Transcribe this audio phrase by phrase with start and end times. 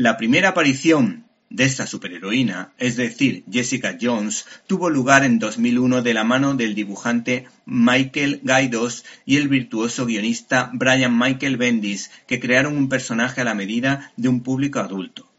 [0.00, 6.14] La primera aparición de esta superheroína, es decir, Jessica Jones, tuvo lugar en 2001 de
[6.14, 12.78] la mano del dibujante Michael Gaidos y el virtuoso guionista Brian Michael Bendis, que crearon
[12.78, 15.30] un personaje a la medida de un público adulto.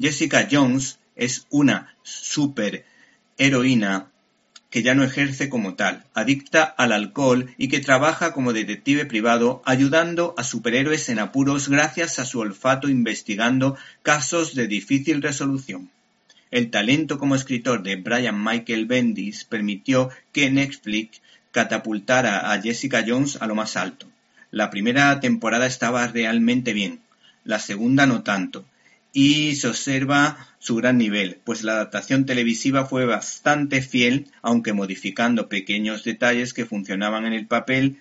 [0.00, 4.12] Jessica Jones es una superheroína
[4.76, 9.62] que ya no ejerce como tal, adicta al alcohol y que trabaja como detective privado
[9.64, 15.88] ayudando a superhéroes en apuros gracias a su olfato investigando casos de difícil resolución.
[16.50, 21.22] El talento como escritor de Brian Michael Bendis permitió que Netflix
[21.52, 24.06] catapultara a Jessica Jones a lo más alto.
[24.50, 27.00] La primera temporada estaba realmente bien,
[27.44, 28.66] la segunda no tanto,
[29.18, 35.48] y se observa su gran nivel, pues la adaptación televisiva fue bastante fiel, aunque modificando
[35.48, 37.96] pequeños detalles que funcionaban en el papel,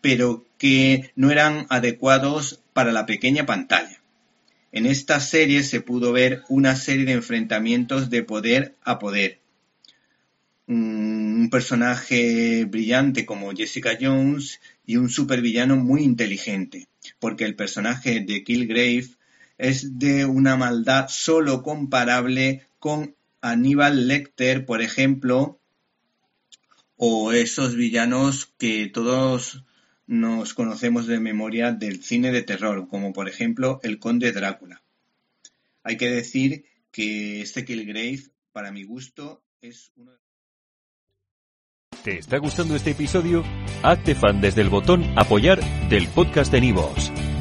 [0.00, 4.00] pero que no eran adecuados para la pequeña pantalla.
[4.70, 9.40] En esta serie se pudo ver una serie de enfrentamientos de poder a poder.
[10.68, 16.86] Un personaje brillante como Jessica Jones y un supervillano muy inteligente,
[17.18, 19.08] porque el personaje de Killgrave
[19.60, 25.58] es de una maldad solo comparable con Aníbal Lecter, por ejemplo,
[26.96, 29.62] o esos villanos que todos
[30.06, 34.82] nos conocemos de memoria del cine de terror, como por ejemplo el Conde Drácula.
[35.82, 40.18] Hay que decir que este Killgrave, para mi gusto, es uno de...
[42.02, 43.44] ¿Te está gustando este episodio?
[43.82, 47.12] Hazte fan desde el botón apoyar del podcast de Nivos.